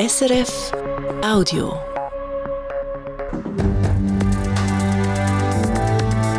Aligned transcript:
SRF 0.00 0.70
Audio. 1.24 1.72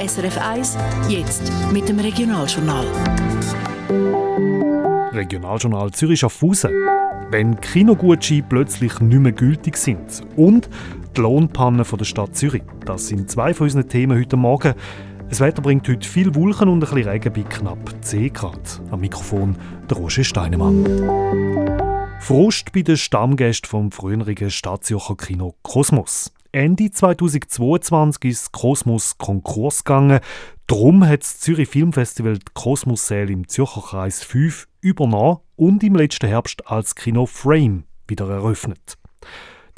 SRF 0.07 0.37
1, 0.37 0.77
jetzt 1.09 1.51
mit 1.73 1.89
dem 1.89 1.99
Regionaljournal. 1.99 2.85
Regionaljournal 5.11 5.91
Zürich 5.91 6.21
Schaffhausen. 6.21 6.71
Wenn 7.31 7.59
Kinogutscheine 7.59 8.45
plötzlich 8.47 8.97
nicht 9.01 9.19
mehr 9.19 9.33
gültig 9.33 9.75
sind 9.75 10.21
und 10.37 10.69
die 11.17 11.19
Lohnpanne 11.19 11.83
der 11.83 12.05
Stadt 12.05 12.37
Zürich. 12.37 12.63
Das 12.85 13.07
sind 13.07 13.29
zwei 13.29 13.53
von 13.53 13.65
unseren 13.65 13.89
Themen 13.89 14.17
heute 14.17 14.37
Morgen. 14.37 14.73
Das 15.27 15.41
Wetter 15.41 15.61
bringt 15.61 15.85
heute 15.89 16.07
viel 16.07 16.33
Wolken 16.33 16.69
und 16.69 16.77
ein 16.77 16.79
bisschen 16.79 17.09
Regen 17.09 17.33
bei 17.33 17.41
knapp 17.41 17.93
10 18.05 18.31
Grad. 18.31 18.81
Am 18.89 19.01
Mikrofon 19.01 19.57
der 19.89 19.97
Roger 19.97 20.23
Steinemann. 20.23 21.78
Frust 22.19 22.73
bei 22.73 22.83
den 22.83 22.97
Stammgästen 22.97 23.67
vom 23.67 23.91
früheren 23.91 24.51
Stadtzürcher 24.51 25.15
Kino 25.15 25.55
Kosmos. 25.63 26.31
Ende 26.51 26.91
2022 26.91 28.25
ist 28.25 28.51
Kosmos 28.51 29.17
Konkurs 29.17 29.83
gegangen. 29.83 30.19
Darum 30.67 31.07
hat 31.07 31.21
das 31.21 31.39
Zürich 31.39 31.69
Filmfestival 31.69 32.37
die 32.37 32.45
Kosmos-Säle 32.53 33.31
im 33.31 33.47
Zürcher 33.47 33.81
Kreis 33.81 34.23
5 34.23 34.67
übernommen 34.81 35.39
und 35.55 35.83
im 35.83 35.95
letzten 35.95 36.27
Herbst 36.27 36.67
als 36.67 36.93
Kino 36.93 37.25
Frame 37.25 37.85
wieder 38.07 38.29
eröffnet. 38.29 38.97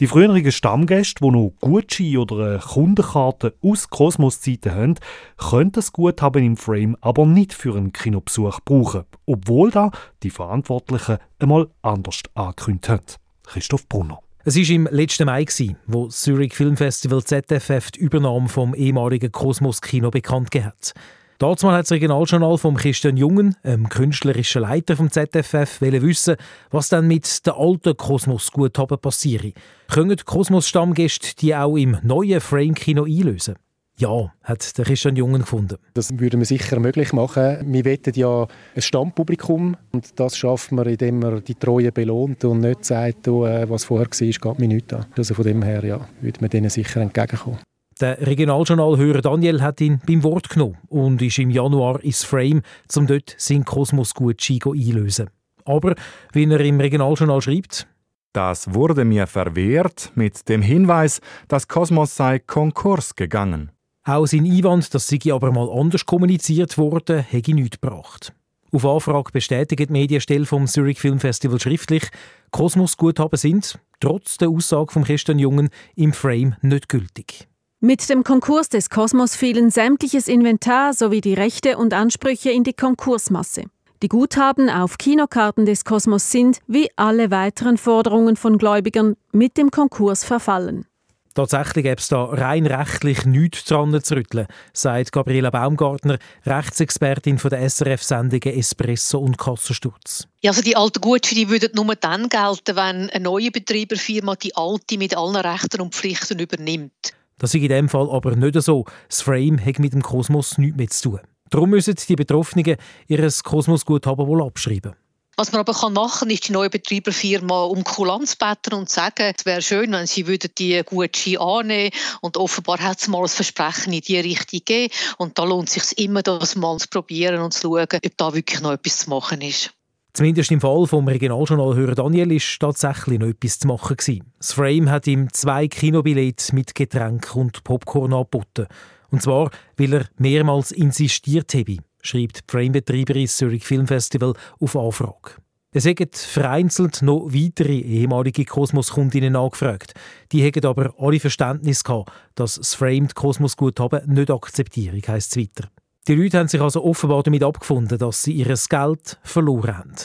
Die 0.01 0.07
früheren 0.07 0.51
Stammgäste, 0.51 1.23
die 1.23 1.29
noch 1.29 1.53
Gutscheine 1.59 2.21
oder 2.21 2.35
eine 2.37 2.57
Kundenkarte 2.57 3.53
aus 3.61 3.87
Kosmos-Zeiten 3.91 4.73
haben, 4.73 4.95
können 5.37 5.71
das 5.73 5.93
Guthaben 5.93 6.43
im 6.43 6.57
Frame 6.57 6.97
aber 7.01 7.27
nicht 7.27 7.53
für 7.53 7.75
einen 7.75 7.93
Kinobesuch 7.93 8.61
brauchen, 8.65 9.03
obwohl 9.27 9.69
da 9.69 9.91
die 10.23 10.31
Verantwortlichen 10.31 11.19
einmal 11.37 11.67
anders 11.83 12.23
angekündigt 12.33 12.89
haben. 12.89 13.05
Christoph 13.43 13.87
Brunner. 13.87 14.17
Es 14.43 14.55
war 14.55 14.75
im 14.75 14.89
letzten 14.89 15.27
Mai, 15.27 15.45
wo 15.85 16.07
das 16.07 16.21
Zurich 16.21 16.55
Film 16.55 16.77
Festival 16.77 17.23
ZFF 17.23 17.91
die 17.91 17.99
Übernahme 17.99 18.49
vom 18.49 18.73
ehemaligen 18.73 19.31
Kosmos 19.31 19.83
Kino 19.83 20.09
bekannt 20.09 20.49
gegeben 20.49 20.69
hat. 20.69 20.95
Dazumal 21.41 21.77
hat 21.77 21.85
das 21.85 21.91
Regionaljournal 21.93 22.55
vom 22.59 22.77
Christian 22.77 23.17
Jungen, 23.17 23.55
dem 23.63 23.89
künstlerischen 23.89 24.61
Leiter 24.61 24.95
vom 24.95 25.09
ZFF, 25.09 25.81
wissen, 25.81 26.35
was 26.69 26.89
dann 26.89 27.07
mit 27.07 27.47
den 27.47 27.53
alten 27.53 27.97
Kosmos-Guthaben 27.97 28.99
passiert. 28.99 29.55
Können 29.87 30.15
die 30.15 30.23
Kosmos-Stammgäste 30.23 31.35
die 31.39 31.55
auch 31.55 31.77
im 31.77 31.97
neuen 32.03 32.41
Frame-Kino 32.41 33.05
einlösen? 33.05 33.55
Ja, 33.97 34.31
hat 34.43 34.77
der 34.77 34.85
Christian 34.85 35.15
Jungen 35.15 35.41
gefunden. 35.41 35.77
Das 35.95 36.11
würde 36.19 36.37
man 36.37 36.45
sicher 36.45 36.79
möglich 36.79 37.11
machen. 37.11 37.57
Wir 37.73 37.85
wettet 37.85 38.17
ja 38.17 38.45
ein 38.75 38.81
Stammpublikum 38.83 39.77
und 39.93 40.19
das 40.19 40.37
schafft 40.37 40.71
man, 40.71 40.85
indem 40.85 41.17
man 41.21 41.43
die 41.43 41.55
Treue 41.55 41.91
belohnt 41.91 42.45
und 42.45 42.59
nicht 42.59 42.85
sagt, 42.85 43.27
äh, 43.27 43.67
was 43.67 43.85
vorher 43.85 44.05
war, 44.05 44.11
geht 44.53 44.59
mir 44.59 44.67
nichts 44.67 44.93
an. 44.93 45.07
Also 45.17 45.33
von 45.33 45.43
dem 45.43 45.63
her 45.63 45.83
ja, 45.83 46.07
würde 46.21 46.39
man 46.39 46.51
denen 46.51 46.69
sicher 46.69 47.01
entgegenkommen. 47.01 47.57
Der 48.01 48.19
Regionaljournalhörer 48.19 49.21
Daniel 49.21 49.61
hat 49.61 49.79
ihn 49.79 50.01
beim 50.07 50.23
Wort 50.23 50.49
genommen 50.49 50.79
und 50.87 51.21
ist 51.21 51.37
im 51.37 51.51
Januar 51.51 52.03
ins 52.03 52.23
Frame, 52.23 52.63
um 52.95 53.05
dort 53.05 53.35
seinen 53.37 53.63
Kosmos-Gutschein 53.63 54.59
einlösen. 54.65 55.29
Aber, 55.65 55.93
wie 56.33 56.45
er 56.45 56.59
im 56.61 56.79
Regionaljournal 56.79 57.41
schreibt, 57.41 57.85
das 58.33 58.73
wurde 58.73 59.05
mir 59.05 59.27
verwehrt 59.27 60.11
mit 60.15 60.49
dem 60.49 60.63
Hinweis, 60.63 61.21
dass 61.47 61.67
Kosmos 61.67 62.15
sei 62.15 62.39
Konkurs 62.39 63.15
gegangen. 63.15 63.71
Auch 64.03 64.25
sein 64.25 64.45
Einwand, 64.45 64.95
das 64.95 65.05
sei 65.07 65.19
aber 65.31 65.51
mal 65.51 65.69
anders 65.69 66.07
kommuniziert 66.07 66.79
worden, 66.79 67.19
hätte 67.19 67.53
nichts 67.53 67.79
gebracht. 67.79 68.33
Auf 68.71 68.83
Anfrage 68.83 69.31
bestätigt 69.31 69.89
die 69.89 69.93
Medienstelle 69.93 70.47
vom 70.47 70.65
Zurich 70.65 70.99
Film 70.99 71.19
Festival 71.19 71.59
schriftlich, 71.59 72.09
Kosmos-Guthaben 72.49 73.37
sind, 73.37 73.77
trotz 73.99 74.37
der 74.37 74.49
Aussage 74.49 74.91
von 74.91 75.03
Christian 75.03 75.37
Jungen, 75.37 75.69
im 75.95 76.13
Frame 76.13 76.55
nicht 76.61 76.89
gültig. 76.89 77.50
Mit 77.83 78.07
dem 78.09 78.23
Konkurs 78.23 78.69
des 78.69 78.91
Kosmos 78.91 79.35
fielen 79.35 79.71
sämtliches 79.71 80.27
Inventar 80.27 80.93
sowie 80.93 81.19
die 81.19 81.33
Rechte 81.33 81.79
und 81.79 81.95
Ansprüche 81.95 82.51
in 82.51 82.63
die 82.63 82.73
Konkursmasse. 82.73 83.63
Die 84.03 84.07
Guthaben 84.07 84.69
auf 84.69 84.99
Kinokarten 84.99 85.65
des 85.65 85.83
Kosmos 85.83 86.29
sind, 86.29 86.59
wie 86.67 86.91
alle 86.95 87.31
weiteren 87.31 87.79
Forderungen 87.79 88.35
von 88.35 88.59
Gläubigern, 88.59 89.15
mit 89.31 89.57
dem 89.57 89.71
Konkurs 89.71 90.23
verfallen. 90.23 90.85
Tatsächlich 91.33 91.83
gäbe 91.83 91.99
es 91.99 92.07
da 92.07 92.25
rein 92.25 92.67
rechtlich 92.67 93.25
nichts 93.25 93.65
dran 93.65 93.99
zu 94.03 94.13
rütteln, 94.13 94.45
sagt 94.73 95.11
Gabriela 95.11 95.49
Baumgartner, 95.49 96.19
Rechtsexpertin 96.45 97.39
von 97.39 97.49
der 97.49 97.67
SRF-Sendungen 97.67 98.59
Espresso 98.59 99.17
und 99.17 99.39
Kassensturz. 99.39 100.27
Ja, 100.41 100.51
also 100.51 100.61
die 100.61 100.75
alten 100.75 101.01
Gutscheine 101.01 101.49
würden 101.49 101.71
nur 101.73 101.95
dann 101.95 102.29
gelten, 102.29 102.75
wenn 102.75 103.09
eine 103.09 103.23
neue 103.23 103.49
Betreiberfirma 103.49 104.35
die 104.35 104.55
alte 104.55 104.99
mit 104.99 105.17
allen 105.17 105.35
Rechten 105.35 105.81
und 105.81 105.95
Pflichten 105.95 106.37
übernimmt. 106.37 107.13
Das 107.41 107.55
ist 107.55 107.61
in 107.63 107.69
dem 107.69 107.89
Fall 107.89 108.07
aber 108.11 108.35
nicht 108.35 108.61
so. 108.61 108.85
Das 109.09 109.23
Frame 109.23 109.57
hat 109.65 109.79
mit 109.79 109.93
dem 109.93 110.03
Kosmos 110.03 110.59
nichts 110.59 110.77
mehr 110.77 110.87
zu 110.89 111.09
tun. 111.09 111.19
Darum 111.49 111.71
müssen 111.71 111.95
die 111.95 112.15
Betroffenen 112.15 112.77
ihr 113.07 113.31
Kosmos-Guthaben 113.43 114.27
wohl 114.27 114.43
abschreiben. 114.43 114.93
Was 115.37 115.51
man 115.51 115.61
aber 115.61 115.89
machen 115.89 116.19
kann, 116.19 116.29
ist 116.29 116.47
die 116.47 116.51
neue 116.51 116.69
Betreiberfirma 116.69 117.63
um 117.63 117.83
Kulanz 117.83 118.35
beten 118.35 118.75
und 118.75 118.91
sagen, 118.91 119.33
es 119.35 119.43
wäre 119.47 119.63
schön, 119.63 119.91
wenn 119.91 120.05
sie 120.05 120.23
die 120.23 120.83
Gutscheine 120.85 121.39
annehmen 121.39 121.89
Und 122.21 122.37
offenbar 122.37 122.77
hat 122.77 123.01
es 123.01 123.07
mal 123.07 123.23
ein 123.23 123.27
Versprechen 123.27 123.91
in 123.91 124.01
diese 124.01 124.23
Richtung 124.23 124.59
gegeben. 124.59 124.93
Und 125.17 125.39
da 125.39 125.43
lohnt 125.43 125.75
es 125.75 125.89
sich 125.89 125.97
immer, 125.97 126.21
das 126.21 126.55
mal 126.55 126.77
zu 126.77 126.89
probieren 126.89 127.41
und 127.41 127.55
zu 127.55 127.61
schauen, 127.61 127.87
ob 127.91 128.17
da 128.17 128.33
wirklich 128.35 128.61
noch 128.61 128.73
etwas 128.73 128.99
zu 128.99 129.09
machen 129.09 129.41
ist. 129.41 129.73
Zumindest 130.13 130.51
im 130.51 130.59
Fall 130.59 130.85
vom 130.87 131.07
Regionaljournalhörer 131.07 131.95
Daniel 131.95 132.33
ist 132.33 132.59
tatsächlich 132.59 133.17
noch 133.17 133.29
etwas 133.29 133.59
zu 133.59 133.67
machen 133.67 133.95
gewesen. 133.95 134.33
Das 134.37 134.51
Frame 134.53 134.89
hat 134.89 135.07
ihm 135.07 135.31
zwei 135.31 135.69
Kinobillette 135.69 136.53
mit 136.53 136.75
Getränk 136.75 137.33
und 137.35 137.63
Popcorn 137.63 138.13
angeboten. 138.13 138.67
Und 139.09 139.21
zwar, 139.21 139.51
weil 139.77 139.93
er 139.93 140.05
mehrmals 140.17 140.71
insistiert 140.71 141.53
habe, 141.53 141.77
schreibt 142.01 142.37
die 142.37 142.51
Frame-Betreiberin 142.51 143.27
Zurich 143.27 143.63
Film 143.63 143.87
Festival 143.87 144.33
auf 144.59 144.75
Anfrage. 144.75 145.35
Es 145.73 145.85
haben 145.85 146.09
vereinzelt 146.13 147.01
noch 147.01 147.27
weitere 147.27 147.77
ehemalige 147.79 148.43
Kosmos-Kundinnen 148.43 149.37
angefragt. 149.37 149.93
Die 150.33 150.45
haben 150.45 150.65
aber 150.65 150.93
alle 150.97 151.21
Verständnis 151.21 151.85
gehabt, 151.85 152.11
dass 152.35 152.55
das 152.55 152.75
Framed 152.75 153.15
Kosmos-Guthaben 153.15 154.13
nicht 154.13 154.29
akzeptiere, 154.29 154.99
heisst 155.07 155.37
es 155.37 155.41
weiter. 155.41 155.69
Die 156.07 156.15
Leute 156.15 156.39
haben 156.39 156.47
sich 156.47 156.59
also 156.59 156.83
offenbar 156.83 157.21
damit 157.21 157.43
abgefunden, 157.43 157.99
dass 157.99 158.23
sie 158.23 158.33
ihr 158.33 158.55
Geld 158.69 159.19
verloren 159.21 159.77
haben. 159.77 159.95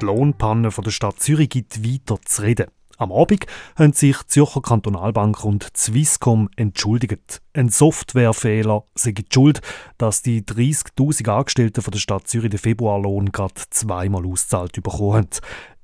Die 0.00 0.06
Lohnpanne 0.06 0.70
der 0.70 0.90
Stadt 0.90 1.20
Zürich 1.20 1.50
gibt 1.50 1.84
weiter 1.84 2.18
zu 2.24 2.40
reden. 2.40 2.68
Am 2.96 3.12
Abend 3.12 3.44
haben 3.76 3.92
sich 3.92 4.16
die 4.16 4.26
Zürcher 4.26 4.62
Kantonalbank 4.62 5.44
und 5.44 5.70
Swisscom 5.76 6.48
entschuldigt. 6.56 7.42
Ein 7.52 7.68
Softwarefehler 7.68 8.84
sei 8.94 9.12
die 9.12 9.26
Schuld, 9.30 9.60
dass 9.98 10.22
die 10.22 10.40
30.000 10.40 11.28
Angestellten 11.28 11.82
der 11.90 11.98
Stadt 11.98 12.26
Zürich 12.26 12.50
den 12.50 12.58
Februarlohn 12.58 13.32
gerade 13.32 13.54
zweimal 13.68 14.26
auszahlt 14.26 14.82
bekommen 14.82 15.12
haben. 15.14 15.28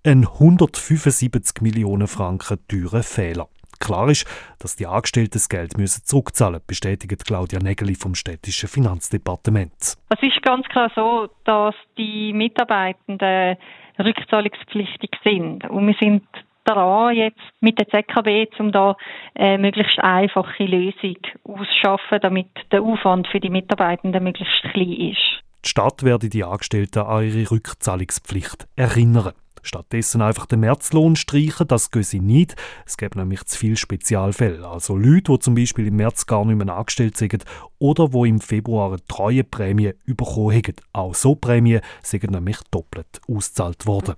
Ein 0.04 0.26
175 0.26 1.60
Millionen 1.60 2.06
Franken 2.06 2.58
teurer 2.66 3.02
Fehler. 3.02 3.48
Klar 3.80 4.08
ist, 4.08 4.26
dass 4.58 4.76
die 4.76 4.86
Angestellten 4.86 5.32
das 5.34 5.48
Geld 5.48 5.76
müssen 5.78 6.04
zurückzahlen 6.04 6.54
müssen, 6.54 6.66
bestätigt 6.66 7.24
Claudia 7.24 7.58
Nägeli 7.58 7.94
vom 7.94 8.14
städtischen 8.14 8.68
Finanzdepartement. 8.68 9.72
Es 9.72 10.22
ist 10.22 10.42
ganz 10.42 10.66
klar 10.68 10.90
so, 10.94 11.28
dass 11.44 11.74
die 11.96 12.32
Mitarbeitenden 12.32 13.56
rückzahlungspflichtig 13.98 15.10
sind. 15.24 15.68
Und 15.68 15.86
wir 15.86 15.96
sind 16.00 16.22
daran, 16.64 17.14
jetzt 17.14 17.40
mit 17.60 17.78
der 17.78 17.88
ZKB, 17.88 18.48
um 18.58 18.72
da 18.72 18.96
eine 19.34 19.58
möglichst 19.58 19.98
einfache 20.00 20.64
Lösung 20.64 21.16
auszuschaffen, 21.44 22.18
damit 22.20 22.48
der 22.72 22.82
Aufwand 22.82 23.28
für 23.28 23.40
die 23.40 23.50
Mitarbeitenden 23.50 24.22
möglichst 24.22 24.62
klein 24.72 24.92
ist. 24.92 25.42
Die 25.64 25.68
Stadt 25.68 26.02
werde 26.02 26.28
die 26.28 26.44
Angestellten 26.44 27.00
an 27.00 27.24
ihre 27.24 27.50
Rückzahlungspflicht 27.50 28.66
erinnern. 28.76 29.32
Stattdessen 29.66 30.22
einfach 30.22 30.46
den 30.46 30.60
Märzlohn 30.60 31.16
streichen, 31.16 31.68
das 31.68 31.90
gehen 31.90 32.02
sie 32.02 32.20
nicht. 32.20 32.56
Es 32.86 32.96
gibt 32.96 33.16
nämlich 33.16 33.44
zu 33.44 33.58
viele 33.58 33.76
Spezialfälle. 33.76 34.66
Also 34.66 34.96
Leute, 34.96 35.32
die 35.32 35.38
zum 35.40 35.54
Beispiel 35.54 35.86
im 35.86 35.96
März 35.96 36.26
gar 36.26 36.44
nicht 36.44 36.56
mehr 36.56 36.74
angestellt 36.74 37.16
sind 37.16 37.44
oder 37.78 38.12
wo 38.12 38.24
im 38.24 38.40
Februar 38.40 38.88
eine 38.88 39.04
treue 39.06 39.44
Prämie 39.44 39.92
bekommen 40.06 40.56
haben. 40.56 40.74
Auch 40.92 41.14
so 41.14 41.34
Prämien 41.34 41.80
sind 42.02 42.30
nämlich 42.30 42.58
doppelt 42.70 43.20
ausgezahlt 43.28 43.86
worden. 43.86 44.14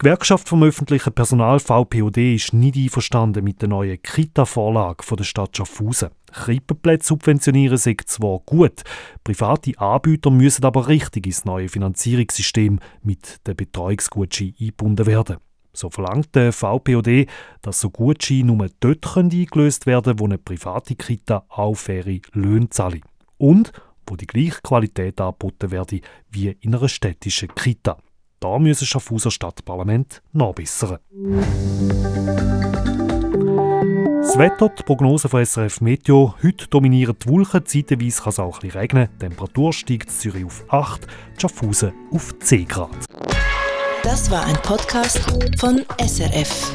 Die 0.00 0.04
Gewerkschaft 0.04 0.48
vom 0.48 0.62
öffentlichen 0.62 1.12
Personal 1.12 1.58
VPOD 1.58 2.18
ist 2.36 2.52
nicht 2.52 2.76
einverstanden 2.76 3.42
mit 3.42 3.60
der 3.60 3.68
neuen 3.68 4.00
Kita-Vorlage 4.00 5.16
der 5.16 5.24
Stadt 5.24 5.56
Schaffhausen. 5.56 6.10
Krippenplätze 6.30 7.08
subventionieren 7.08 7.78
sei 7.78 7.96
zwar 8.06 8.38
gut, 8.46 8.84
private 9.24 9.76
Anbieter 9.76 10.30
müssen 10.30 10.64
aber 10.64 10.86
richtig 10.86 11.26
ins 11.26 11.44
neue 11.44 11.68
Finanzierungssystem 11.68 12.78
mit 13.02 13.44
der 13.44 13.54
Betreuungsgutschein 13.54 14.54
eingebunden 14.60 15.04
werden. 15.04 15.38
So 15.72 15.90
verlangt 15.90 16.32
der 16.36 16.52
VPOD, 16.52 17.26
dass 17.62 17.80
so 17.80 17.90
Gutscheine 17.90 18.44
nur 18.44 18.68
dort 18.78 19.16
eingelöst 19.16 19.86
werden 19.86 20.04
können, 20.04 20.20
wo 20.20 20.24
eine 20.26 20.38
private 20.38 20.94
Kita 20.94 21.44
auch 21.48 21.74
faire 21.74 22.20
Löhne 22.34 22.68
zahlt. 22.68 23.02
Und 23.36 23.72
wo 24.06 24.14
die 24.14 24.28
gleiche 24.28 24.60
Qualität 24.62 25.20
angeboten 25.20 25.72
werde 25.72 26.02
wie 26.30 26.50
in 26.60 26.76
einer 26.76 26.88
städtischen 26.88 27.52
Kita. 27.52 27.98
Da 28.40 28.58
müssen 28.58 28.86
Schaffhauser 28.86 29.30
Stadtparlament 29.30 30.22
nachbessern. 30.32 30.98
Das 34.22 34.38
Wetter, 34.38 34.68
die 34.68 34.82
Prognose 34.84 35.28
von 35.28 35.44
SRF 35.44 35.80
Meteo. 35.80 36.34
Heute 36.42 36.68
dominieren 36.68 37.16
die 37.20 37.28
Wolken, 37.28 37.64
zeitweise 37.66 38.22
kann 38.22 38.30
es 38.30 38.38
auch 38.38 38.62
ein 38.62 38.70
regnen. 38.70 39.08
Die 39.14 39.18
Temperatur 39.26 39.72
steigt 39.72 40.08
in 40.08 40.10
Zürich 40.10 40.44
auf 40.44 40.64
8, 40.68 41.06
Schaffhausen 41.38 41.92
auf 42.12 42.38
10 42.38 42.68
Grad. 42.68 42.90
Das 44.04 44.30
war 44.30 44.44
ein 44.46 44.56
Podcast 44.62 45.18
von 45.58 45.84
SRF. 45.98 46.72